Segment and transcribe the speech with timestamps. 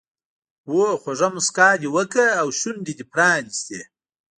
[0.69, 3.79] هو خوږه موسکا دې وکړه او شونډې دې پرانیستې.